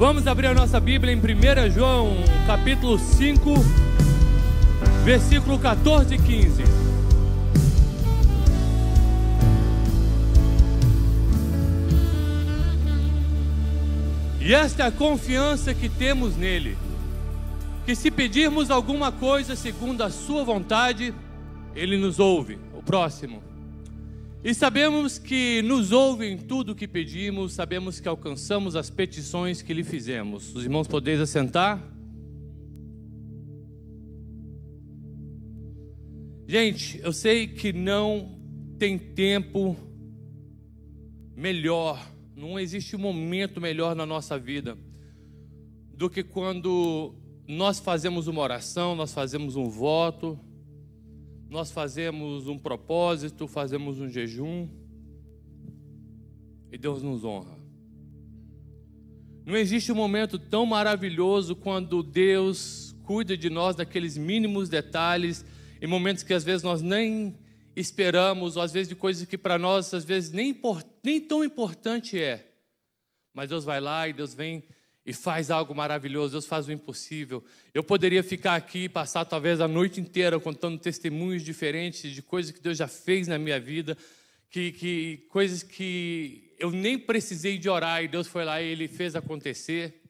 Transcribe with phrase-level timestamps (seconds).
[0.00, 2.16] Vamos abrir a nossa Bíblia em 1 João,
[2.46, 3.52] capítulo 5,
[5.04, 6.62] versículo 14 e 15.
[14.40, 16.78] E esta é a confiança que temos nele,
[17.84, 21.12] que se pedirmos alguma coisa segundo a sua vontade,
[21.76, 22.58] ele nos ouve.
[22.72, 23.49] O próximo.
[24.42, 29.60] E sabemos que nos ouve em tudo o que pedimos, sabemos que alcançamos as petições
[29.60, 30.54] que lhe fizemos.
[30.54, 31.78] Os irmãos podeis assentar?
[36.48, 38.40] Gente, eu sei que não
[38.78, 39.76] tem tempo
[41.36, 44.76] melhor, não existe um momento melhor na nossa vida
[45.94, 47.14] do que quando
[47.46, 50.40] nós fazemos uma oração, nós fazemos um voto,
[51.50, 54.68] nós fazemos um propósito, fazemos um jejum
[56.70, 57.58] e Deus nos honra.
[59.44, 65.44] Não existe um momento tão maravilhoso quando Deus cuida de nós daqueles mínimos detalhes,
[65.82, 67.36] em momentos que às vezes nós nem
[67.74, 70.56] esperamos, ou às vezes de coisas que para nós às vezes nem,
[71.02, 72.46] nem tão importante é.
[73.34, 74.62] Mas Deus vai lá e Deus vem
[75.04, 77.42] e faz algo maravilhoso, Deus faz o impossível.
[77.72, 82.52] Eu poderia ficar aqui e passar talvez a noite inteira contando testemunhos diferentes de coisas
[82.52, 83.96] que Deus já fez na minha vida,
[84.50, 88.88] que, que coisas que eu nem precisei de orar e Deus foi lá e Ele
[88.88, 90.00] fez acontecer.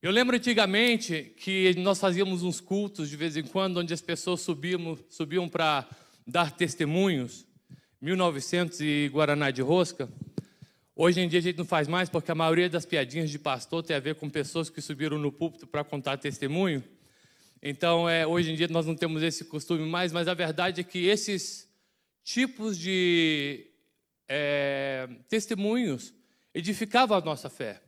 [0.00, 4.40] Eu lembro antigamente que nós fazíamos uns cultos de vez em quando, onde as pessoas
[4.40, 5.88] subiam, subiam para
[6.24, 7.44] dar testemunhos,
[8.00, 10.08] 1900 e Guaraná de Rosca.
[11.00, 13.84] Hoje em dia a gente não faz mais porque a maioria das piadinhas de pastor
[13.84, 16.82] tem a ver com pessoas que subiram no púlpito para contar testemunho.
[17.62, 20.84] Então, é, hoje em dia nós não temos esse costume mais, mas a verdade é
[20.84, 21.68] que esses
[22.24, 23.64] tipos de
[24.28, 26.12] é, testemunhos
[26.52, 27.80] edificavam a nossa fé.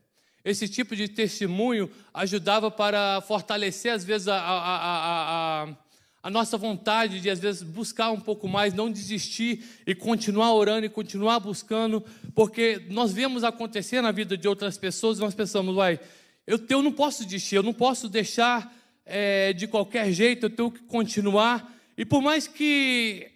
[0.45, 5.77] Esse tipo de testemunho ajudava para fortalecer, às vezes, a, a, a, a
[6.23, 10.85] a nossa vontade de às vezes buscar um pouco mais, não desistir e continuar orando
[10.85, 15.75] e continuar buscando, porque nós vemos acontecer na vida de outras pessoas e nós pensamos,
[15.75, 15.99] vai,
[16.47, 18.75] eu, eu não posso desistir, eu não posso deixar
[19.07, 21.75] é, de qualquer jeito, eu tenho que continuar.
[21.97, 23.31] E por mais que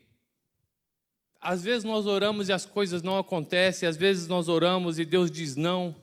[1.41, 5.30] às vezes nós oramos e as coisas não acontecem, às vezes nós oramos e Deus
[5.30, 5.94] diz não,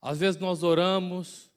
[0.00, 1.51] às vezes nós oramos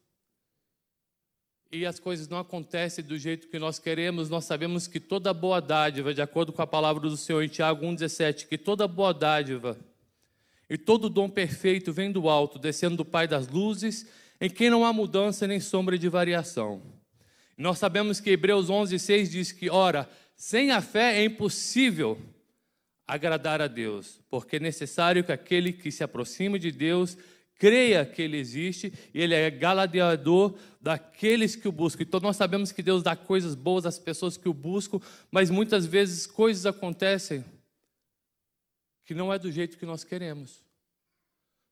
[1.72, 5.60] e as coisas não acontecem do jeito que nós queremos, nós sabemos que toda boa
[5.60, 9.78] dádiva, de acordo com a palavra do Senhor em Tiago 1,17, que toda boa dádiva
[10.70, 14.08] e todo dom perfeito vem do alto, descendo do Pai das luzes,
[14.40, 16.82] em quem não há mudança nem sombra de variação.
[17.58, 22.20] Nós sabemos que Hebreus 11,6 diz que, ora, sem a fé é impossível
[23.08, 27.18] agradar a Deus, porque é necessário que aquele que se aproxima de Deus
[27.58, 32.04] creia que Ele existe e Ele é galardoador daqueles que o buscam.
[32.04, 35.00] Então nós sabemos que Deus dá coisas boas às pessoas que o buscam,
[35.32, 37.44] mas muitas vezes coisas acontecem
[39.06, 40.64] que não é do jeito que nós queremos.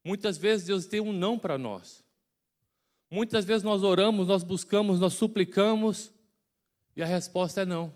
[0.03, 2.03] Muitas vezes Deus tem um não para nós.
[3.09, 6.11] Muitas vezes nós oramos, nós buscamos, nós suplicamos
[6.95, 7.95] e a resposta é não.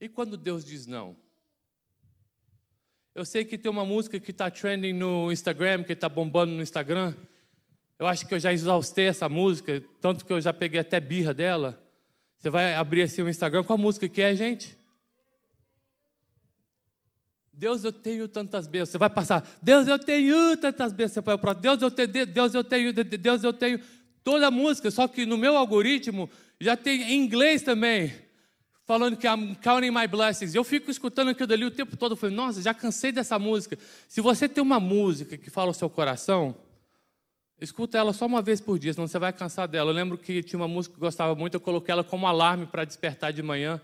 [0.00, 1.16] E quando Deus diz não?
[3.16, 6.60] Eu sei que tem uma música que está trending no Instagram, que está bombando no
[6.60, 7.14] Instagram.
[7.98, 11.32] Eu acho que eu já exaustei essa música, tanto que eu já peguei até birra
[11.32, 11.82] dela.
[12.36, 14.76] Você vai abrir assim o Instagram, qual a música que é, gente?
[17.50, 18.90] Deus, eu tenho tantas bênçãos.
[18.90, 21.14] Você vai passar, Deus, eu tenho tantas bênçãos.
[21.14, 23.80] Você vai para Deus, eu tenho, Deus, eu tenho, Deus, eu tenho.
[24.22, 26.28] Toda a música, só que no meu algoritmo
[26.60, 28.12] já tem em inglês também
[28.86, 30.54] falando que I'm counting my blessings.
[30.54, 32.12] Eu fico escutando aquilo dali o tempo todo.
[32.12, 33.76] Eu falei, nossa, já cansei dessa música.
[34.08, 36.54] Se você tem uma música que fala o seu coração,
[37.60, 39.90] escuta ela só uma vez por dia, senão você vai cansar dela.
[39.90, 42.66] Eu lembro que tinha uma música que eu gostava muito, eu coloquei ela como alarme
[42.66, 43.80] para despertar de manhã.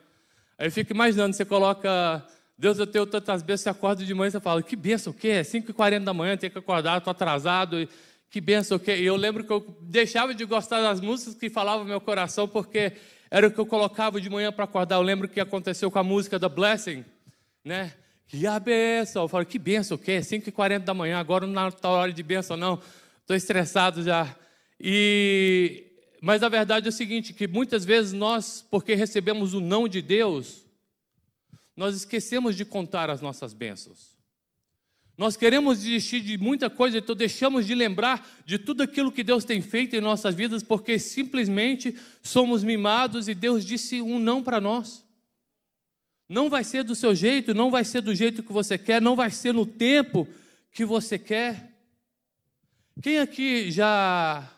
[0.56, 2.24] Aí eu fico imaginando, você coloca,
[2.56, 5.16] Deus, eu tenho tantas bênçãos, você acorda de manhã e você fala, que benção o
[5.16, 5.28] quê?
[5.28, 7.88] É 5h40 da manhã, tenho que acordar, estou atrasado.
[8.30, 8.96] Que benção o quê?
[8.96, 12.92] E eu lembro que eu deixava de gostar das músicas que falavam meu coração, porque
[13.32, 14.96] era o que eu colocava de manhã para acordar.
[14.96, 17.02] Eu lembro que aconteceu com a música da Blessing,
[17.64, 17.94] né?
[18.26, 19.22] Que a benção.
[19.22, 20.18] Eu falei, que benção, o quê?
[20.18, 22.78] 5h40 da manhã, agora não está hora de benção, não.
[23.22, 24.36] Estou estressado já.
[24.78, 25.82] E...
[26.20, 30.02] Mas a verdade é o seguinte, que muitas vezes nós, porque recebemos o não de
[30.02, 30.66] Deus,
[31.74, 34.11] nós esquecemos de contar as nossas bênçãos.
[35.22, 39.44] Nós queremos desistir de muita coisa, então deixamos de lembrar de tudo aquilo que Deus
[39.44, 44.60] tem feito em nossas vidas, porque simplesmente somos mimados e Deus disse um não para
[44.60, 45.06] nós.
[46.28, 49.14] Não vai ser do seu jeito, não vai ser do jeito que você quer, não
[49.14, 50.26] vai ser no tempo
[50.72, 51.72] que você quer.
[53.00, 54.50] Quem aqui já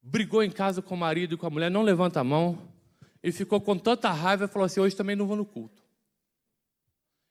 [0.00, 1.72] brigou em casa com o marido e com a mulher?
[1.72, 2.56] Não levanta a mão.
[3.20, 5.89] E ficou com tanta raiva e falou assim: hoje também não vou no culto.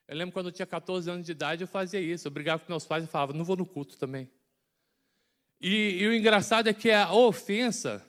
[0.09, 2.27] Eu lembro quando eu tinha 14 anos de idade, eu fazia isso.
[2.27, 4.27] Eu brigava com meus pais e falava: não vou no culto também.
[5.61, 8.03] E, e o engraçado é que a ofensa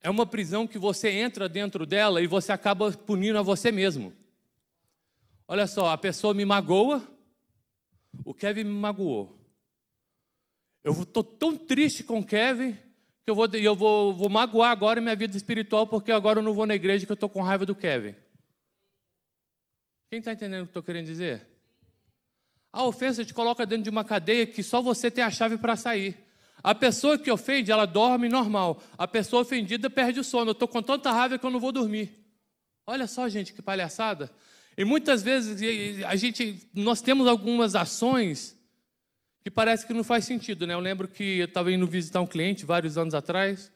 [0.00, 4.14] é uma prisão que você entra dentro dela e você acaba punindo a você mesmo.
[5.46, 7.06] Olha só, a pessoa me magoa,
[8.24, 9.38] o Kevin me magoou.
[10.82, 12.72] Eu estou tão triste com o Kevin
[13.22, 16.54] que eu vou, eu vou, vou magoar agora minha vida espiritual porque agora eu não
[16.54, 18.14] vou na igreja que eu estou com raiva do Kevin.
[20.10, 21.46] Quem está entendendo o que estou querendo dizer?
[22.72, 25.76] A ofensa te coloca dentro de uma cadeia que só você tem a chave para
[25.76, 26.16] sair.
[26.64, 28.82] A pessoa que ofende, ela dorme normal.
[28.98, 30.50] A pessoa ofendida perde o sono.
[30.50, 32.10] Eu estou com tanta raiva que eu não vou dormir.
[32.84, 34.28] Olha só, gente, que palhaçada.
[34.76, 38.58] E muitas vezes a gente, nós temos algumas ações
[39.44, 40.74] que parece que não faz sentido, né?
[40.74, 43.70] Eu lembro que eu estava indo visitar um cliente vários anos atrás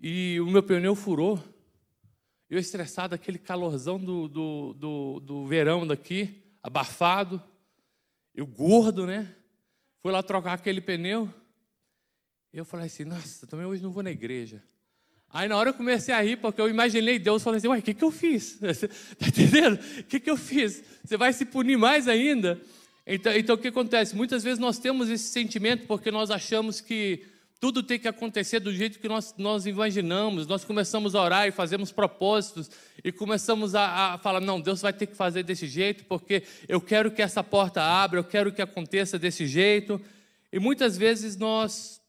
[0.00, 1.42] e o meu pneu furou.
[2.50, 7.42] Eu estressado, aquele calorzão do, do, do, do verão daqui, abafado,
[8.34, 9.34] eu gordo, né?
[10.00, 11.32] Fui lá trocar aquele pneu.
[12.52, 14.62] Eu falei assim, nossa, também hoje não vou na igreja.
[15.30, 17.82] Aí na hora eu comecei a rir, porque eu imaginei Deus falando assim, ué, o
[17.82, 18.62] que, que eu fiz?
[18.62, 19.78] Está entendendo?
[19.98, 20.82] O que, que eu fiz?
[21.04, 22.58] Você vai se punir mais ainda?
[23.06, 24.16] Então, então o que acontece?
[24.16, 27.26] Muitas vezes nós temos esse sentimento porque nós achamos que
[27.60, 30.46] tudo tem que acontecer do jeito que nós, nós imaginamos.
[30.46, 32.70] Nós começamos a orar e fazemos propósitos
[33.02, 36.80] e começamos a, a, falar: não, Deus vai ter que fazer desse jeito porque eu
[36.80, 40.00] quero que essa porta abra, eu quero que aconteça desse jeito.
[40.52, 42.00] E muitas vezes nós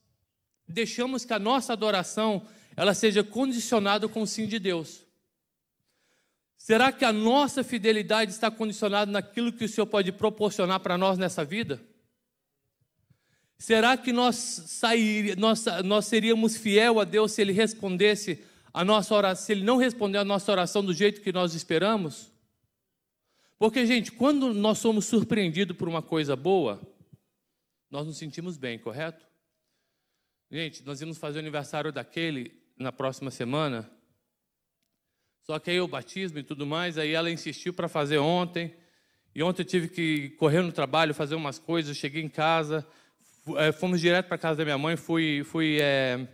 [0.67, 2.45] deixamos que a nossa adoração
[2.77, 5.03] ela seja condicionada com o sim de Deus.
[6.55, 11.17] Será que a nossa fidelidade está condicionada naquilo que o Senhor pode proporcionar para nós
[11.17, 11.81] nessa vida?
[13.59, 18.41] Será que nós, sair, nós, nós seríamos fiel a Deus se Ele respondesse
[18.73, 22.31] a nossa oração, se Ele não responder a nossa oração do jeito que nós esperamos?
[23.57, 26.81] Porque, gente, quando nós somos surpreendidos por uma coisa boa,
[27.91, 29.27] nós nos sentimos bem, correto?
[30.49, 33.91] Gente, nós íamos fazer o aniversário daquele na próxima semana.
[35.43, 38.73] Só que aí o batismo e tudo mais, aí ela insistiu para fazer ontem.
[39.35, 42.87] E ontem eu tive que correr no trabalho, fazer umas coisas, cheguei em casa,
[43.77, 46.27] fomos direto para casa da minha mãe, fui, fui é,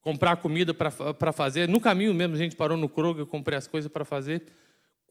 [0.00, 1.68] comprar comida para fazer.
[1.68, 4.42] No caminho mesmo, a gente parou no Kroger, comprei as coisas para fazer.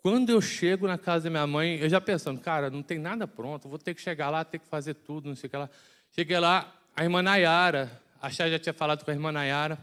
[0.04, 3.26] Quando eu chego na casa da minha mãe, eu já pensando, cara, não tem nada
[3.26, 5.70] pronto, vou ter que chegar lá, ter que fazer tudo, não sei o que lá.
[6.12, 7.90] Cheguei lá, a irmã Nayara,
[8.22, 9.78] a Chá já tinha falado com a irmã Nayara,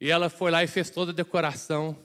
[0.00, 1.96] e ela foi lá e fez toda a decoração.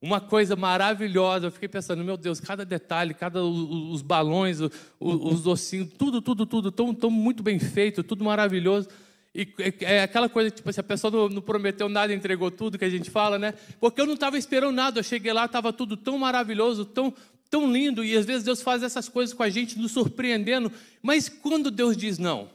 [0.00, 4.70] Uma coisa maravilhosa, eu fiquei pensando, meu Deus, cada detalhe, cada os balões, os,
[5.00, 8.88] os docinhos, tudo, tudo, tudo, tão, tão muito bem feito, tudo maravilhoso.
[9.34, 9.46] E
[9.80, 12.90] é aquela coisa, tipo, se a pessoa não, não, prometeu nada, entregou tudo que a
[12.90, 13.54] gente fala, né?
[13.80, 17.12] Porque eu não estava esperando nada, eu cheguei lá, estava tudo tão maravilhoso, tão,
[17.50, 20.72] tão lindo, e às vezes Deus faz essas coisas com a gente, nos surpreendendo,
[21.02, 22.48] mas quando Deus diz não?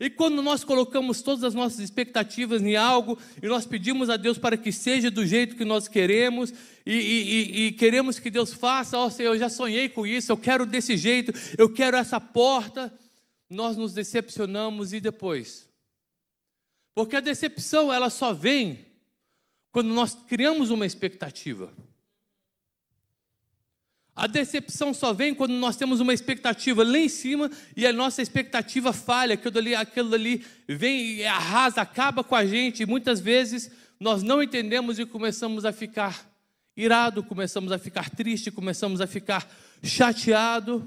[0.00, 4.38] E quando nós colocamos todas as nossas expectativas em algo e nós pedimos a Deus
[4.38, 6.52] para que seja do jeito que nós queremos
[6.86, 10.30] e, e, e queremos que Deus faça, ó oh, Senhor, eu já sonhei com isso,
[10.30, 12.92] eu quero desse jeito, eu quero essa porta,
[13.50, 15.68] nós nos decepcionamos e depois.
[16.94, 18.86] Porque a decepção ela só vem
[19.72, 21.72] quando nós criamos uma expectativa.
[24.18, 28.20] A decepção só vem quando nós temos uma expectativa lá em cima e a nossa
[28.20, 32.82] expectativa falha, aquilo ali, aquilo ali vem e arrasa, acaba com a gente.
[32.82, 33.70] E muitas vezes
[34.00, 36.28] nós não entendemos e começamos a ficar
[36.76, 39.48] irado, começamos a ficar triste, começamos a ficar
[39.84, 40.84] chateado.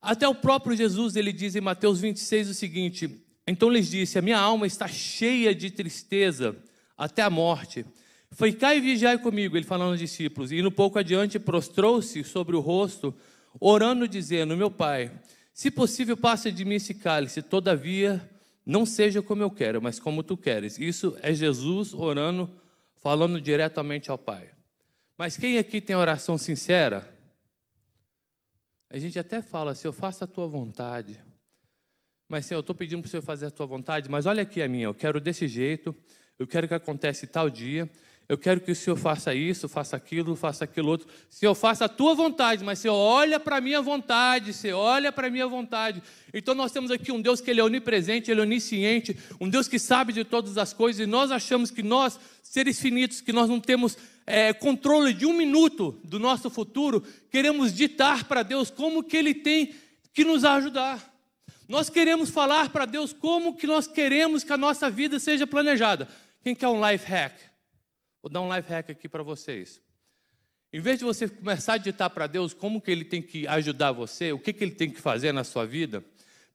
[0.00, 3.10] Até o próprio Jesus, ele diz em Mateus 26 o seguinte:
[3.44, 6.56] Então lhes disse: A minha alma está cheia de tristeza
[6.96, 7.84] até a morte.
[8.30, 10.52] Foi cá e vigiai comigo, ele falando aos discípulos.
[10.52, 13.14] E no pouco adiante prostrou-se sobre o rosto,
[13.60, 15.10] orando, dizendo: Meu pai,
[15.52, 18.28] se possível, passe de mim esse cálice, todavia
[18.66, 20.76] não seja como eu quero, mas como tu queres.
[20.78, 22.50] Isso é Jesus orando,
[22.96, 24.50] falando diretamente ao Pai.
[25.16, 27.08] Mas quem aqui tem oração sincera?
[28.90, 31.18] A gente até fala assim: Eu faço a tua vontade.
[32.28, 34.60] Mas Senhor, eu estou pedindo para o Senhor fazer a tua vontade, mas olha aqui
[34.60, 35.94] a minha, eu quero desse jeito,
[36.36, 37.88] eu quero que aconteça tal dia,
[38.28, 41.06] eu quero que o Senhor faça isso, faça aquilo, faça aquilo outro.
[41.30, 45.28] Senhor, faça a tua vontade, mas Senhor, olha para a minha vontade, Senhor, olha para
[45.28, 46.02] a minha vontade.
[46.34, 49.68] Então nós temos aqui um Deus que ele é onipresente, ele é onisciente, um Deus
[49.68, 53.48] que sabe de todas as coisas, e nós achamos que nós, seres finitos, que nós
[53.48, 59.04] não temos é, controle de um minuto do nosso futuro, queremos ditar para Deus como
[59.04, 59.72] que ele tem
[60.12, 61.14] que nos ajudar.
[61.68, 66.08] Nós queremos falar para Deus como que nós queremos que a nossa vida seja planejada.
[66.42, 67.55] Quem quer um life hack?
[68.26, 69.80] Vou dar um life hack aqui para vocês.
[70.72, 73.92] Em vez de você começar a ditar para Deus como que Ele tem que ajudar
[73.92, 76.04] você, o que, que Ele tem que fazer na sua vida,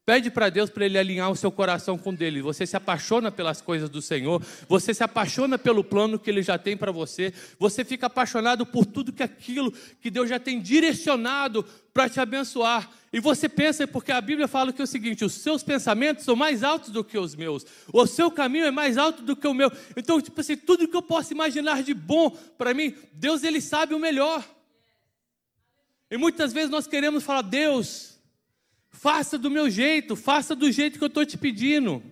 [0.04, 2.42] Pede para Deus para Ele alinhar o seu coração com dele.
[2.42, 6.58] Você se apaixona pelas coisas do Senhor, você se apaixona pelo plano que Ele já
[6.58, 11.64] tem para você, você fica apaixonado por tudo que aquilo que Deus já tem direcionado
[11.94, 12.90] para te abençoar.
[13.12, 16.34] E você pensa, porque a Bíblia fala que é o seguinte: os seus pensamentos são
[16.34, 19.54] mais altos do que os meus, o seu caminho é mais alto do que o
[19.54, 19.70] meu.
[19.96, 23.94] Então, tipo assim, tudo que eu posso imaginar de bom para mim, Deus Ele sabe
[23.94, 24.44] o melhor.
[26.10, 28.11] E muitas vezes nós queremos falar, Deus,
[28.92, 32.02] Faça do meu jeito, faça do jeito que eu estou te pedindo.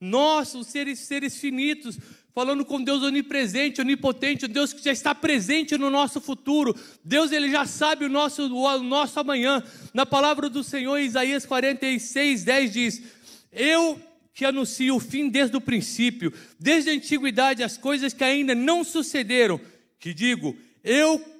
[0.00, 1.98] Nós, os seres, seres finitos,
[2.34, 6.76] falando com Deus onipresente, onipotente, Deus que já está presente no nosso futuro.
[7.04, 9.62] Deus, ele já sabe o nosso, o nosso amanhã.
[9.92, 13.02] Na palavra do Senhor, Isaías 46, 10 diz:
[13.50, 14.00] Eu
[14.34, 18.82] que anuncio o fim desde o princípio, desde a antiguidade, as coisas que ainda não
[18.82, 19.60] sucederam,
[19.98, 21.31] que digo, eu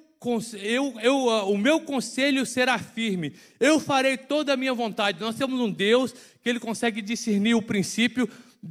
[0.61, 5.19] eu, eu, ah, o meu conselho será firme, eu farei toda a minha vontade.
[5.19, 8.29] Nós temos um Deus que ele consegue discernir o princípio,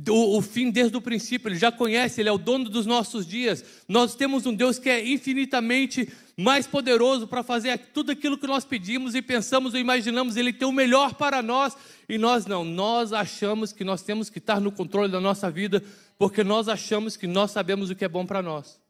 [0.08, 3.26] o, o fim desde o princípio, ele já conhece, ele é o dono dos nossos
[3.26, 3.62] dias.
[3.86, 8.64] Nós temos um Deus que é infinitamente mais poderoso para fazer tudo aquilo que nós
[8.64, 11.76] pedimos e pensamos ou imaginamos, ele tem o melhor para nós
[12.08, 12.64] e nós não.
[12.64, 15.82] Nós achamos que nós temos que estar no controle da nossa vida
[16.18, 18.81] porque nós achamos que nós sabemos o que é bom para nós.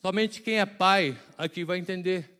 [0.00, 2.30] Somente quem é pai aqui vai entender.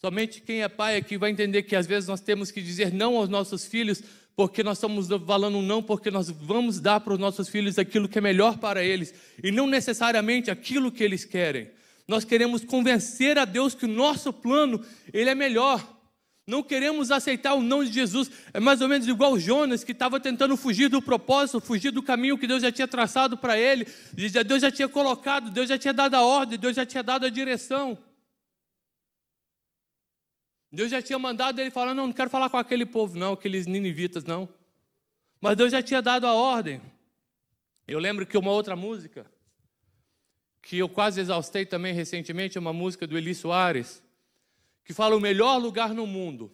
[0.00, 3.16] Somente quem é pai aqui vai entender que às vezes nós temos que dizer não
[3.16, 4.02] aos nossos filhos,
[4.36, 8.18] porque nós estamos falando não, porque nós vamos dar para os nossos filhos aquilo que
[8.18, 11.70] é melhor para eles, e não necessariamente aquilo que eles querem.
[12.06, 15.93] Nós queremos convencer a Deus que o nosso plano ele é melhor.
[16.46, 18.30] Não queremos aceitar o não de Jesus.
[18.52, 22.36] É mais ou menos igual Jonas, que estava tentando fugir do propósito, fugir do caminho
[22.36, 23.86] que Deus já tinha traçado para ele.
[24.46, 27.30] Deus já tinha colocado, Deus já tinha dado a ordem, Deus já tinha dado a
[27.30, 27.96] direção.
[30.70, 33.66] Deus já tinha mandado ele falar: não, não quero falar com aquele povo, não, aqueles
[33.66, 34.46] ninivitas, não.
[35.40, 36.80] Mas Deus já tinha dado a ordem.
[37.88, 39.24] Eu lembro que uma outra música,
[40.60, 44.03] que eu quase exaustei também recentemente, é uma música do Eli Soares
[44.84, 46.52] que fala: o melhor lugar no mundo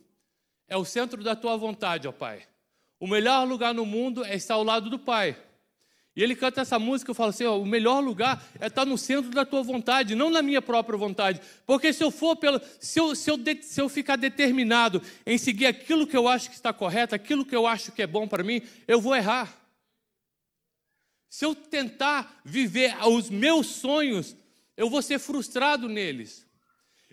[0.68, 2.46] é o centro da tua vontade, ó Pai.
[2.98, 5.36] O melhor lugar no mundo é estar ao lado do Pai.
[6.14, 8.98] E ele canta essa música, eu falo assim: ó, o melhor lugar é estar no
[8.98, 11.40] centro da tua vontade, não na minha própria vontade.
[11.64, 15.38] Porque se eu for pelo, se eu, se eu, de, se eu ficar determinado em
[15.38, 18.28] seguir aquilo que eu acho que está correto, aquilo que eu acho que é bom
[18.28, 19.56] para mim, eu vou errar.
[21.28, 24.36] Se eu tentar viver os meus sonhos,
[24.76, 26.49] eu vou ser frustrado neles.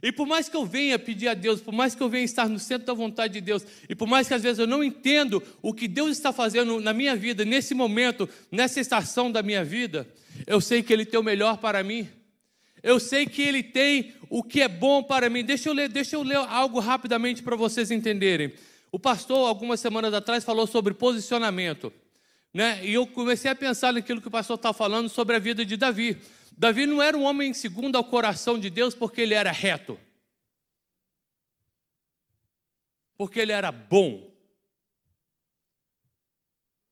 [0.01, 2.47] E por mais que eu venha pedir a Deus, por mais que eu venha estar
[2.47, 5.41] no centro da vontade de Deus, e por mais que às vezes eu não entendo
[5.61, 10.07] o que Deus está fazendo na minha vida, nesse momento, nessa estação da minha vida,
[10.45, 12.07] eu sei que Ele tem o melhor para mim.
[12.83, 15.43] Eu sei que Ele tem o que é bom para mim.
[15.43, 18.53] Deixa eu ler, deixa eu ler algo rapidamente para vocês entenderem.
[18.91, 21.91] O pastor, algumas semanas atrás, falou sobre posicionamento.
[22.53, 22.79] Né?
[22.83, 25.75] E eu comecei a pensar naquilo que o pastor está falando sobre a vida de
[25.75, 26.17] Davi.
[26.57, 29.99] Davi não era um homem segundo ao coração de Deus porque ele era reto,
[33.15, 34.35] porque ele era bom,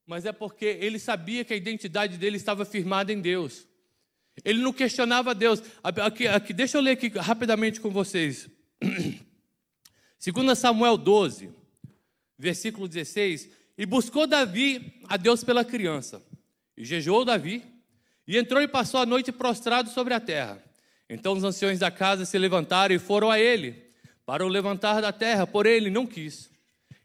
[0.06, 3.68] mas é porque ele sabia que a identidade dele estava firmada em Deus.
[4.44, 5.64] Ele não questionava Deus.
[5.82, 8.48] Aqui, aqui, deixa eu ler aqui rapidamente com vocês.
[10.22, 11.52] 2 Samuel 12,
[12.38, 13.50] versículo 16.
[13.76, 16.24] E buscou Davi a Deus pela criança.
[16.78, 17.75] E jejuou Davi
[18.28, 20.62] e entrou e passou a noite prostrado sobre a terra.
[21.10, 23.84] Então os anciões da casa se levantaram e foram a ele,
[24.26, 26.50] para o levantar da terra, porém ele não quis.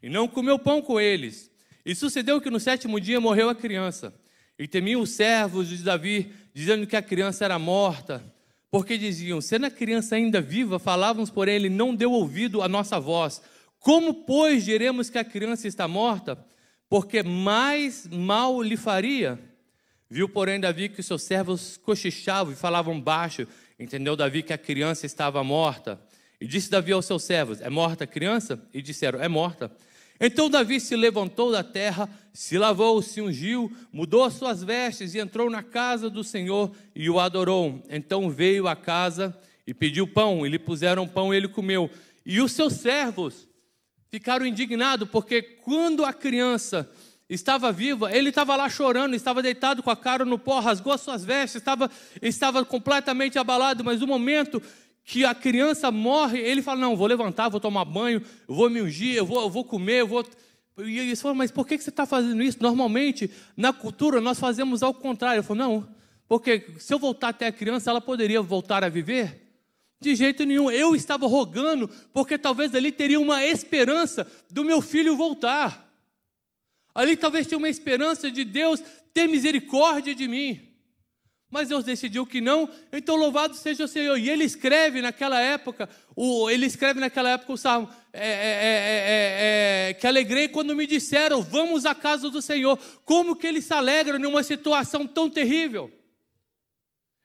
[0.02, 1.50] E não comeu pão com eles.
[1.84, 4.14] E sucedeu que no sétimo dia morreu a criança.
[4.58, 8.24] E temiam os servos de Davi, dizendo que a criança era morta.
[8.70, 12.98] Porque diziam: sendo a criança ainda viva, falávamos, porém ele não deu ouvido à nossa
[12.98, 13.42] voz.
[13.78, 16.38] Como, pois, diremos que a criança está morta?
[16.88, 19.38] Porque mais mal lhe faria.
[20.12, 23.46] Viu, porém, Davi que seus servos cochichavam e falavam baixo.
[23.78, 26.00] Entendeu Davi que a criança estava morta.
[26.40, 28.60] E disse Davi aos seus servos: É morta a criança?
[28.74, 29.70] E disseram: É morta.
[30.20, 35.20] Então Davi se levantou da terra, se lavou, se ungiu, mudou as suas vestes e
[35.20, 37.80] entrou na casa do Senhor e o adorou.
[37.88, 41.88] Então veio à casa e pediu pão, e lhe puseram pão e ele comeu.
[42.26, 43.48] E os seus servos
[44.10, 46.90] ficaram indignados, porque quando a criança
[47.30, 51.00] estava viva, ele estava lá chorando, estava deitado com a cara no pó, rasgou as
[51.00, 51.88] suas vestes, estava,
[52.20, 54.60] estava completamente abalado, mas o momento
[55.04, 59.14] que a criança morre, ele fala: Não, vou levantar, vou tomar banho, vou me ungir,
[59.14, 60.26] eu vou, eu vou comer, eu vou.
[60.78, 62.58] E eles falam: Mas por que você está fazendo isso?
[62.60, 65.38] Normalmente, na cultura, nós fazemos ao contrário.
[65.38, 65.88] Eu falo: Não,
[66.28, 69.48] porque se eu voltar até a criança, ela poderia voltar a viver?
[70.00, 70.70] De jeito nenhum.
[70.70, 75.89] Eu estava rogando, porque talvez ali teria uma esperança do meu filho voltar.
[76.94, 78.82] Ali talvez tinha uma esperança de Deus
[79.12, 80.70] ter misericórdia de mim.
[81.50, 84.16] Mas Deus decidiu que não, então louvado seja o Senhor.
[84.16, 89.94] E ele escreve naquela época, o, ele escreve naquela época o salmo, é, é, é,
[89.94, 92.78] que alegrei quando me disseram, vamos à casa do Senhor.
[93.04, 95.90] Como que ele se alegra numa situação tão terrível?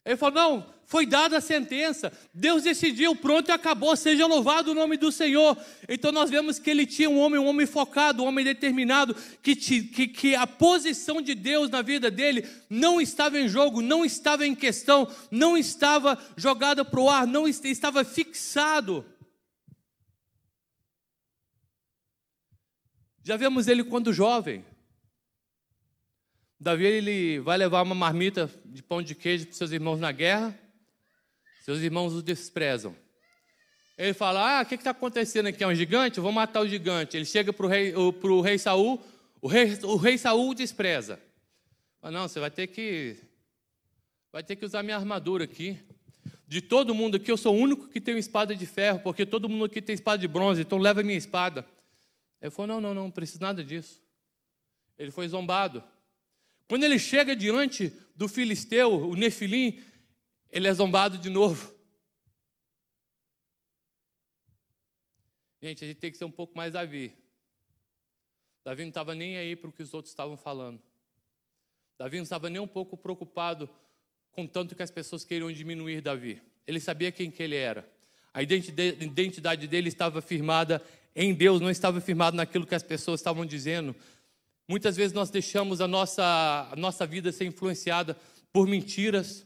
[0.04, 4.76] Ele falou: não, foi dada a sentença, Deus decidiu, pronto e acabou, seja louvado o
[4.76, 5.58] nome do Senhor.
[5.90, 9.56] Então nós vemos que ele tinha um homem, um homem focado, um homem determinado, que,
[9.56, 14.46] que, que a posição de Deus na vida dele não estava em jogo, não estava
[14.46, 19.06] em questão, não estava jogada para o ar, não estava fixado.
[23.24, 24.64] Já vemos ele quando jovem.
[26.60, 30.58] Davi ele vai levar uma marmita de pão de queijo para seus irmãos na guerra.
[31.66, 32.96] Seus irmãos o desprezam.
[33.98, 35.64] Ele fala: Ah, o que está acontecendo aqui?
[35.64, 36.20] É um gigante?
[36.20, 37.18] Eu vou matar o gigante.
[37.18, 37.92] Ele chega para o rei,
[38.44, 39.04] rei Saul,
[39.42, 41.20] o rei, o rei Saul despreza.
[42.00, 43.18] Fala, não, você vai ter que.
[44.32, 45.80] Vai ter que usar minha armadura aqui.
[46.48, 49.50] De todo mundo aqui, eu sou o único que tem espada de ferro, porque todo
[49.50, 51.66] mundo aqui tem espada de bronze, então leva minha espada.
[52.40, 54.00] Ele falou: Não, não, não, não preciso nada disso.
[55.00, 55.84] Ele foi zombado.
[56.68, 59.82] Quando ele chega diante do filisteu, o Nefilim,
[60.52, 61.74] ele é zombado de novo.
[65.62, 67.16] Gente, a gente tem que ser um pouco mais Davi.
[68.64, 70.82] Davi não estava nem aí para o que os outros estavam falando.
[71.98, 73.70] Davi não estava nem um pouco preocupado
[74.32, 76.42] com tanto que as pessoas queriam diminuir Davi.
[76.68, 77.88] Ele sabia quem que ele era.
[78.34, 80.82] A identidade dele estava firmada
[81.16, 83.96] em Deus, não estava firmada naquilo que as pessoas estavam dizendo.
[84.68, 88.18] Muitas vezes nós deixamos a nossa, a nossa vida ser influenciada
[88.52, 89.46] por mentiras,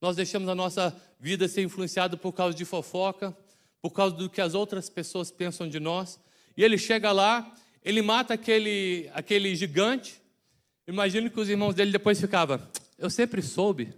[0.00, 3.36] nós deixamos a nossa vida ser influenciada por causa de fofoca,
[3.80, 6.20] por causa do que as outras pessoas pensam de nós.
[6.56, 10.20] E ele chega lá, ele mata aquele, aquele gigante.
[10.86, 12.60] Imagino que os irmãos dele depois ficavam,
[12.96, 13.92] eu sempre soube,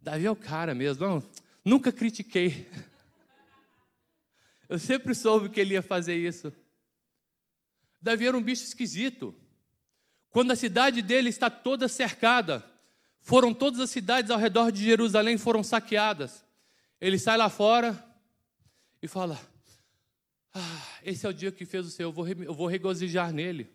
[0.00, 1.22] Davi é o cara mesmo, não,
[1.64, 2.68] nunca critiquei.
[4.68, 6.50] Eu sempre soube que ele ia fazer isso.
[8.00, 9.34] Davi era um bicho esquisito.
[10.30, 12.64] Quando a cidade dele está toda cercada,
[13.22, 16.44] foram todas as cidades ao redor de Jerusalém foram saqueadas.
[17.00, 18.04] Ele sai lá fora
[19.00, 19.40] e fala:
[20.52, 23.70] ah, esse é o dia que fez o Senhor, eu vou, eu vou regozijar nele.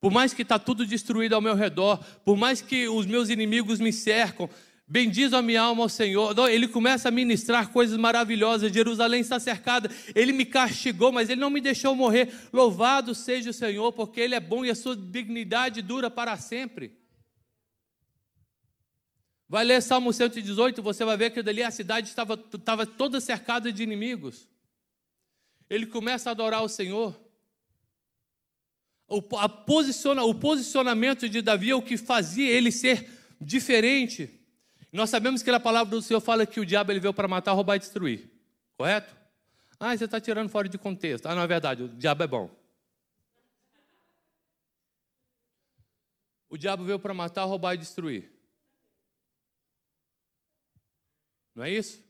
[0.00, 3.80] Por mais que está tudo destruído ao meu redor, por mais que os meus inimigos
[3.80, 4.48] me cercam,
[4.88, 6.34] bendiz a minha alma ao Senhor.
[6.48, 8.72] Ele começa a ministrar coisas maravilhosas.
[8.72, 9.90] Jerusalém está cercada.
[10.14, 12.32] Ele me castigou, mas ele não me deixou morrer.
[12.50, 16.99] Louvado seja o Senhor, porque ele é bom e a sua dignidade dura para sempre.
[19.50, 23.72] Vai ler Salmo 118, você vai ver que dali a cidade estava, estava toda cercada
[23.72, 24.48] de inimigos.
[25.68, 27.20] Ele começa a adorar o Senhor.
[29.08, 33.10] O, posiciona, o posicionamento de Davi é o que fazia ele ser
[33.40, 34.30] diferente.
[34.92, 37.50] Nós sabemos que a palavra do Senhor fala que o diabo ele veio para matar,
[37.50, 38.30] roubar e destruir.
[38.78, 39.12] Correto?
[39.80, 41.26] Ah, você está tirando fora de contexto.
[41.26, 42.48] Ah, não é verdade, o diabo é bom.
[46.48, 48.39] O diabo veio para matar, roubar e destruir.
[51.54, 52.02] Não é isso?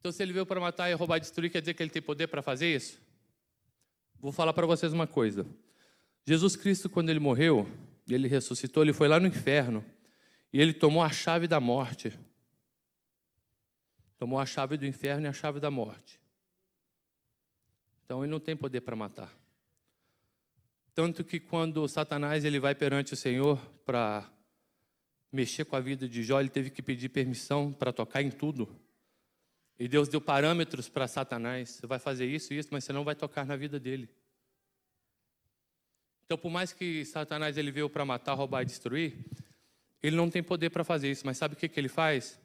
[0.00, 2.00] Então, se ele veio para matar e roubar e destruir, quer dizer que ele tem
[2.00, 3.00] poder para fazer isso?
[4.20, 5.46] Vou falar para vocês uma coisa.
[6.24, 7.68] Jesus Cristo, quando ele morreu,
[8.08, 9.84] ele ressuscitou, ele foi lá no inferno
[10.52, 12.12] e ele tomou a chave da morte.
[14.18, 16.20] Tomou a chave do inferno e a chave da morte.
[18.04, 19.32] Então ele não tem poder para matar.
[20.94, 24.28] Tanto que quando Satanás ele vai perante o Senhor para
[25.32, 28.68] mexer com a vida de Jó, ele teve que pedir permissão para tocar em tudo.
[29.78, 31.70] E Deus deu parâmetros para Satanás.
[31.70, 34.08] Você vai fazer isso e isso, mas você não vai tocar na vida dele.
[36.24, 39.14] Então, por mais que Satanás ele veio para matar, roubar e destruir,
[40.02, 41.24] ele não tem poder para fazer isso.
[41.24, 42.38] Mas sabe o que, que ele faz?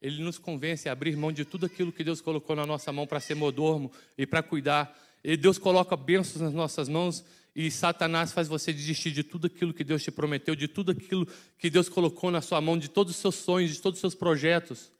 [0.00, 3.06] Ele nos convence a abrir mão de tudo aquilo que Deus colocou na nossa mão
[3.06, 4.96] para ser modormo e para cuidar.
[5.22, 9.74] E Deus coloca bênçãos nas nossas mãos e Satanás faz você desistir de tudo aquilo
[9.74, 11.26] que Deus te prometeu, de tudo aquilo
[11.58, 14.14] que Deus colocou na sua mão, de todos os seus sonhos, de todos os seus
[14.14, 14.92] projetos.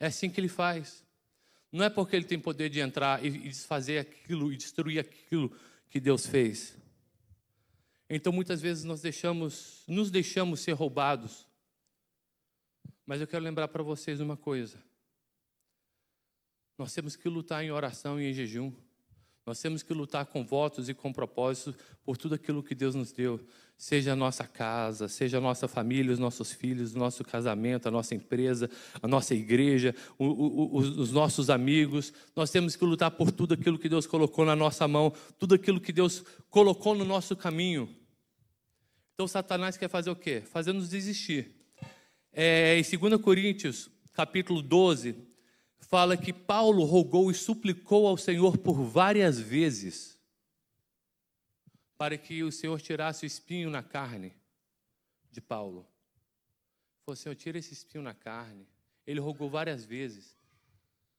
[0.00, 1.04] É assim que ele faz.
[1.70, 5.50] Não é porque ele tem poder de entrar e desfazer aquilo e destruir aquilo
[5.88, 6.76] que Deus fez.
[8.10, 11.46] Então muitas vezes nós deixamos, nos deixamos ser roubados.
[13.06, 14.82] Mas eu quero lembrar para vocês uma coisa.
[16.76, 18.72] Nós temos que lutar em oração e em jejum.
[19.44, 21.74] Nós temos que lutar com votos e com propósitos
[22.04, 23.40] por tudo aquilo que Deus nos deu,
[23.76, 27.90] seja a nossa casa, seja a nossa família, os nossos filhos, o nosso casamento, a
[27.90, 28.70] nossa empresa,
[29.02, 32.12] a nossa igreja, o, o, os nossos amigos.
[32.36, 35.80] Nós temos que lutar por tudo aquilo que Deus colocou na nossa mão, tudo aquilo
[35.80, 37.88] que Deus colocou no nosso caminho.
[39.14, 40.40] Então, Satanás quer fazer o quê?
[40.40, 41.52] Fazer-nos desistir.
[42.32, 45.16] É, em 2 Coríntios, capítulo 12,
[45.92, 50.18] fala que Paulo rogou e suplicou ao Senhor por várias vezes
[51.98, 54.32] para que o Senhor tirasse o espinho na carne
[55.30, 55.86] de Paulo.
[57.04, 58.66] Falou, Senhor, tira esse espinho na carne.
[59.06, 60.34] Ele rogou várias vezes.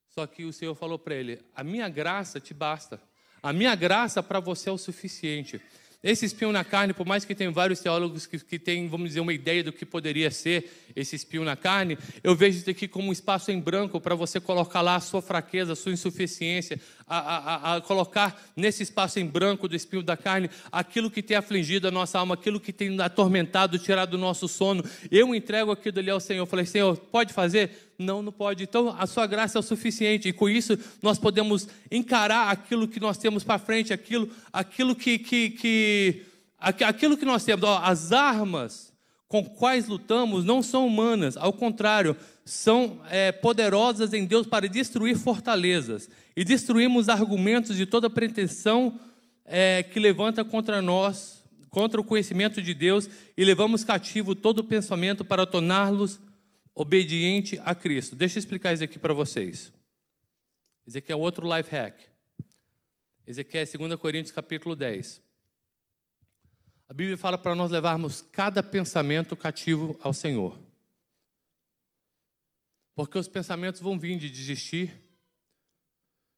[0.08, 3.00] Só que o Senhor falou para ele: A minha graça te basta.
[3.44, 5.62] A minha graça para você é o suficiente.
[6.04, 9.22] Esse espinho na carne, por mais que tenha vários teólogos que, que têm, vamos dizer,
[9.22, 13.08] uma ideia do que poderia ser esse espinho na carne, eu vejo isso aqui como
[13.08, 16.78] um espaço em branco para você colocar lá a sua fraqueza, a sua insuficiência,
[17.20, 21.38] a, a, a, colocar nesse espaço em branco do espinho da carne aquilo que tem
[21.38, 24.84] afligido a nossa alma, aquilo que tem atormentado, tirado do nosso sono.
[25.12, 26.44] Eu entrego aquilo ali ao Senhor.
[26.44, 27.94] Eu falei, Senhor, pode fazer?
[28.00, 28.64] Não, não pode.
[28.64, 30.30] Então, a sua graça é o suficiente.
[30.30, 35.20] E com isso, nós podemos encarar aquilo que nós temos para frente, aquilo, aquilo que,
[35.20, 36.26] que, que,
[36.60, 37.64] aquilo que nós temos.
[37.84, 38.94] As armas
[39.34, 45.18] com quais lutamos não são humanas, ao contrário, são é, poderosas em Deus para destruir
[45.18, 46.10] fortalezas.
[46.36, 49.00] E destruímos argumentos de toda pretensão
[49.46, 55.24] é, que levanta contra nós, contra o conhecimento de Deus, e levamos cativo todo pensamento
[55.24, 56.20] para torná-los
[56.76, 58.16] obediente a Cristo.
[58.16, 59.72] Deixa eu explicar isso aqui para vocês.
[60.86, 62.00] Esse aqui é outro life hack.
[63.26, 65.22] Esse aqui é 2 Coríntios capítulo 10.
[66.90, 70.63] A Bíblia fala para nós levarmos cada pensamento cativo ao Senhor.
[72.96, 74.94] Porque os pensamentos vão vir de desistir,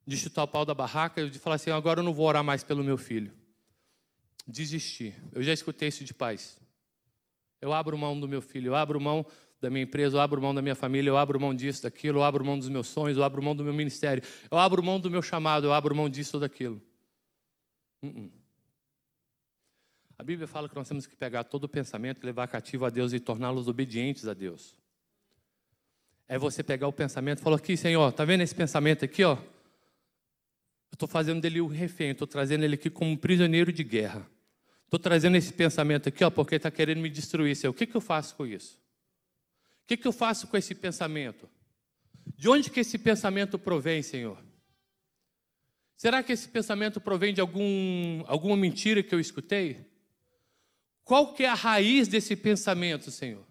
[0.08, 2.64] de chutar o pau da barraca, de falar assim: agora eu não vou orar mais
[2.64, 3.34] pelo meu filho.
[4.48, 5.16] Desistir.
[5.34, 6.60] Eu já escutei isso de pais.
[7.60, 9.26] Eu abro mão do meu filho, eu abro mão
[9.60, 12.24] da minha empresa, eu abro mão da minha família, eu abro mão disso, daquilo, eu
[12.24, 15.10] abro mão dos meus sonhos, eu abro mão do meu ministério, eu abro mão do
[15.10, 16.82] meu chamado, eu abro mão disso ou daquilo.
[18.04, 18.32] Uh -uh.
[20.18, 23.12] A Bíblia fala que nós temos que pegar todo o pensamento, levar cativo a Deus
[23.12, 24.76] e torná-los obedientes a Deus.
[26.28, 29.36] É você pegar o pensamento e falar aqui, Senhor, tá vendo esse pensamento aqui, ó?
[29.36, 34.28] Eu estou fazendo dele o refém, estou trazendo ele aqui como um prisioneiro de guerra.
[34.86, 37.56] Estou trazendo esse pensamento aqui, ó, porque está querendo me destruir.
[37.56, 38.80] Senhor, o que, que eu faço com isso?
[39.84, 41.50] O que, que eu faço com esse pensamento?
[42.36, 44.38] De onde que esse pensamento provém, Senhor?
[45.96, 49.86] Será que esse pensamento provém de algum, alguma mentira que eu escutei?
[51.04, 53.46] Qual que é a raiz desse pensamento, Senhor?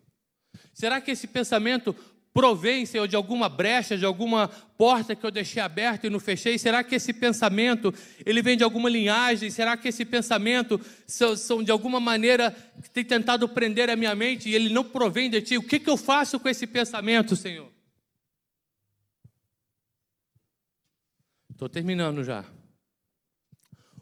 [0.73, 1.95] Será que esse pensamento
[2.35, 6.59] provém, Senhor, de alguma brecha, de alguma porta que eu deixei aberta e não fechei?
[6.59, 7.94] Será que esse pensamento,
[8.27, 9.49] ele vem de alguma linhagem?
[9.51, 12.51] Será que esse pensamento são, são de alguma maneira
[12.83, 15.57] que tem tentado prender a minha mente e ele não provém de Ti?
[15.57, 17.70] O que, que eu faço com esse pensamento, Senhor?
[21.53, 22.44] Estou terminando já.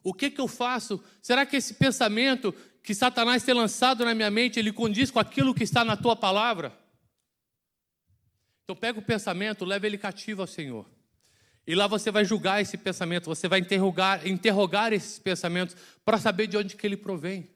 [0.03, 1.05] O que, que eu faço?
[1.21, 5.55] Será que esse pensamento que Satanás tem lançado na minha mente, ele condiz com aquilo
[5.55, 6.81] que está na tua palavra?
[8.73, 10.87] Então pega o pensamento, leva ele cativo ao Senhor.
[11.67, 16.47] E lá você vai julgar esse pensamento, você vai interrogar, interrogar esses pensamentos para saber
[16.47, 17.51] de onde que ele provém.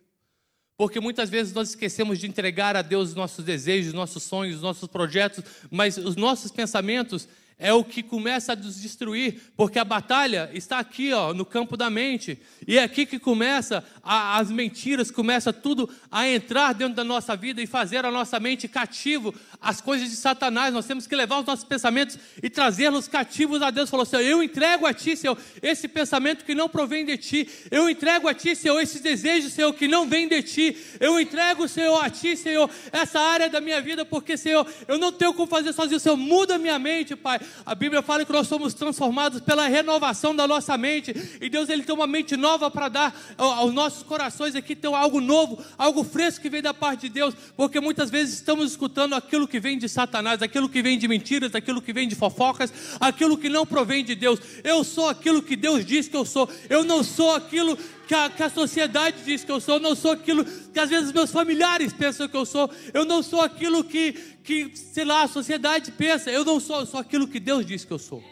[0.76, 4.56] Porque muitas vezes nós esquecemos de entregar a Deus os nossos desejos, os nossos sonhos,
[4.56, 7.26] os nossos projetos, mas os nossos pensamentos,
[7.58, 11.74] é o que começa a nos destruir, porque a batalha está aqui, ó, no campo
[11.74, 12.38] da mente.
[12.66, 17.34] E é aqui que começa a, as mentiras, começa tudo a entrar dentro da nossa
[17.34, 20.74] vida e fazer a nossa mente cativo às coisas de Satanás.
[20.74, 23.88] Nós temos que levar os nossos pensamentos e trazê-los cativos a Deus.
[23.88, 27.48] Falou, Senhor, eu entrego a Ti, Senhor, esse pensamento que não provém de Ti.
[27.70, 30.76] Eu entrego a Ti, Senhor, esses desejos, Senhor, que não vêm de Ti.
[31.00, 35.10] Eu entrego, Senhor, a Ti, Senhor, essa área da minha vida, porque, Senhor, eu não
[35.10, 35.98] tenho como fazer sozinho.
[35.98, 37.40] Senhor, muda minha mente, Pai.
[37.64, 41.14] A Bíblia fala que nós somos transformados pela renovação da nossa mente.
[41.40, 45.20] E Deus ele tem uma mente nova para dar aos nossos corações aqui, tem algo
[45.20, 49.48] novo, algo fresco que vem da parte de Deus, porque muitas vezes estamos escutando aquilo
[49.48, 53.36] que vem de Satanás, aquilo que vem de mentiras, aquilo que vem de fofocas, aquilo
[53.36, 54.40] que não provém de Deus.
[54.62, 56.48] Eu sou aquilo que Deus diz que eu sou.
[56.68, 59.94] Eu não sou aquilo que a, que a, sociedade diz que eu sou, eu não
[59.94, 63.82] sou aquilo que às vezes meus familiares pensam que eu sou, eu não sou aquilo
[63.82, 64.12] que,
[64.44, 67.84] que sei lá, a sociedade pensa, eu não sou, eu sou aquilo que Deus diz
[67.84, 68.22] que eu sou.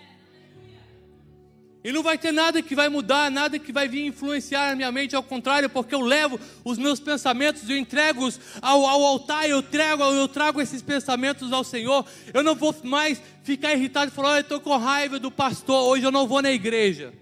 [1.82, 4.90] E não vai ter nada que vai mudar, nada que vai vir influenciar a minha
[4.90, 8.26] mente, ao contrário, porque eu levo os meus pensamentos, eu entrego
[8.62, 12.06] ao, ao altar, eu trago, eu trago esses pensamentos ao Senhor.
[12.32, 15.88] Eu não vou mais ficar irritado e falar, oh, eu estou com raiva do pastor,
[15.88, 17.12] hoje eu não vou na igreja.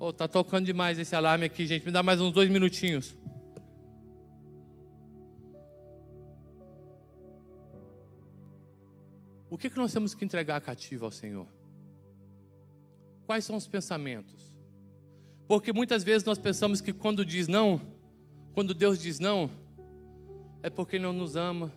[0.00, 1.84] Oh, tá tocando demais esse alarme aqui, gente.
[1.84, 3.16] Me dá mais uns dois minutinhos.
[9.50, 11.46] O que, que nós temos que entregar cativo ao Senhor?
[13.26, 14.54] Quais são os pensamentos?
[15.48, 17.80] Porque muitas vezes nós pensamos que quando diz não,
[18.52, 19.50] quando Deus diz não,
[20.62, 21.72] é porque Ele não nos ama.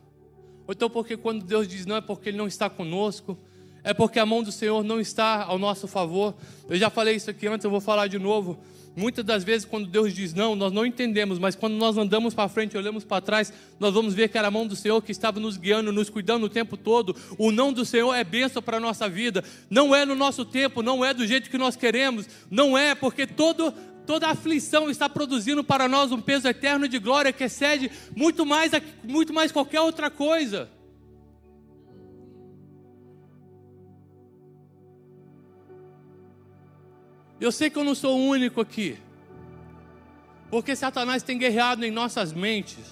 [0.67, 3.35] Ou então porque quando Deus diz não é porque Ele não está conosco.
[3.83, 6.35] É porque a mão do Senhor não está ao nosso favor.
[6.69, 8.59] Eu já falei isso aqui antes, eu vou falar de novo.
[8.95, 12.49] Muitas das vezes, quando Deus diz não, nós não entendemos, mas quando nós andamos para
[12.49, 15.13] frente e olhamos para trás, nós vamos ver que era a mão do Senhor que
[15.13, 17.15] estava nos guiando, nos cuidando o tempo todo.
[17.37, 19.43] O não do Senhor é bênção para a nossa vida.
[19.69, 23.25] Não é no nosso tempo, não é do jeito que nós queremos, não é porque
[23.25, 23.73] todo,
[24.05, 28.73] toda aflição está produzindo para nós um peso eterno de glória que excede muito mais,
[29.05, 30.69] muito mais qualquer outra coisa.
[37.41, 38.99] Eu sei que eu não sou o único aqui.
[40.51, 42.85] Porque Satanás tem guerreado em nossas mentes,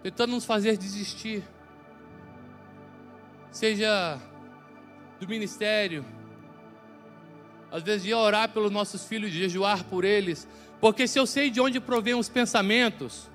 [0.00, 1.42] tentando nos fazer desistir.
[3.50, 4.20] Seja
[5.18, 6.04] do ministério,
[7.68, 10.46] às vezes de orar pelos nossos filhos, de jejuar por eles,
[10.80, 13.28] porque se eu sei de onde provém os pensamentos,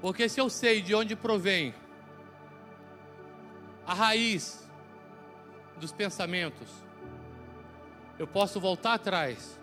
[0.00, 1.74] porque se eu sei de onde provém
[3.86, 4.63] a raiz
[5.78, 6.68] dos pensamentos,
[8.18, 9.58] eu posso voltar atrás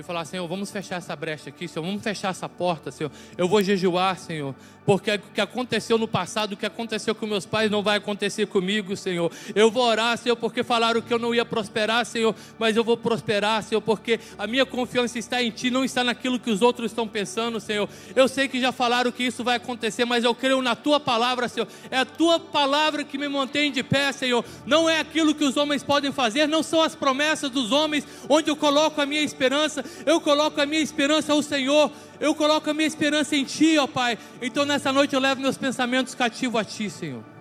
[0.00, 3.10] e falar: Senhor, vamos fechar essa brecha aqui, Senhor, vamos fechar essa porta, Senhor.
[3.36, 4.54] Eu vou jejuar, Senhor,
[4.84, 8.46] porque o que aconteceu no passado, o que aconteceu com meus pais, não vai acontecer
[8.46, 9.30] comigo, Senhor.
[9.54, 12.96] Eu vou orar, Senhor, porque falaram que eu não ia prosperar, Senhor, mas eu vou
[12.96, 16.90] prosperar, Senhor, porque a minha confiança está em Ti, não está naquilo que os outros
[16.90, 17.88] estão pensando, Senhor.
[18.14, 21.48] Eu sei que já falaram que isso vai acontecer, mas eu creio na Tua palavra,
[21.48, 21.66] Senhor.
[21.90, 24.44] É a Tua palavra que me mantém de pé, Senhor.
[24.66, 28.50] Não é aquilo que os homens podem fazer, não são as promessas dos homens onde
[28.50, 32.74] eu coloco a minha esperança, eu coloco a minha esperança ao Senhor, eu coloco a
[32.74, 34.18] minha esperança em Ti, ó Pai.
[34.40, 37.35] Então nessa noite eu levo meus pensamentos cativos a Ti, Senhor.